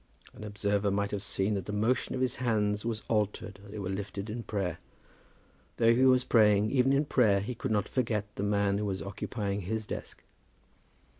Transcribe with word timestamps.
An 0.33 0.43
observer 0.43 0.89
might 0.89 1.11
have 1.11 1.21
seen 1.21 1.53
that 1.53 1.67
the 1.67 1.71
motion 1.71 2.15
of 2.15 2.21
his 2.21 2.37
hands 2.37 2.83
was 2.83 3.03
altered 3.07 3.59
as 3.63 3.71
they 3.71 3.77
were 3.77 3.87
lifted 3.87 4.31
in 4.31 4.41
prayer. 4.41 4.79
Though 5.77 5.93
he 5.93 6.05
was 6.05 6.23
praying, 6.23 6.71
even 6.71 6.91
in 6.91 7.05
prayer 7.05 7.39
he 7.39 7.53
could 7.53 7.69
not 7.69 7.87
forget 7.87 8.25
the 8.33 8.41
man 8.41 8.79
who 8.79 8.85
was 8.85 9.03
occupying 9.03 9.61
his 9.61 9.85
desk. 9.85 10.23